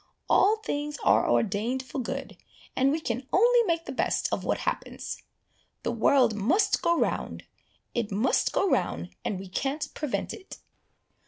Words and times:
All 0.27 0.55
things 0.57 0.97
are 1.03 1.29
ordained 1.29 1.83
for 1.83 1.99
good, 2.01 2.35
and 2.75 2.91
we 2.91 2.99
can 2.99 3.27
only 3.31 3.61
make 3.67 3.85
the 3.85 3.91
best 3.91 4.27
of 4.31 4.43
what 4.43 4.57
happens. 4.61 5.21
The 5.83 5.91
world 5.91 6.33
must 6.33 6.81
go 6.81 6.97
round, 6.97 7.43
it 7.93 8.11
must 8.11 8.51
go 8.51 8.67
round, 8.67 9.09
and 9.23 9.37
we 9.39 9.47
can't 9.47 9.93
prevent 9.93 10.33
it." 10.33 10.57